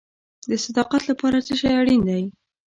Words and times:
د 0.49 0.51
صداقت 0.65 1.01
لپاره 1.11 1.37
څه 1.47 1.53
شی 1.59 1.69
اړین 1.79 2.01
دی؟ 2.09 2.23